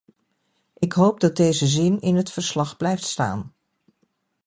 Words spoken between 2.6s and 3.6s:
blijft staan.